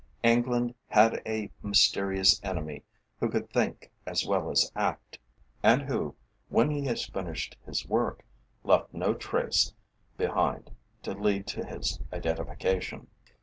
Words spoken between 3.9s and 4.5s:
as well